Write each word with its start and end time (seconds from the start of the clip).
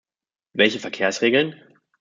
Welche 0.53 0.79
Verkehrsregeln? 0.79 1.61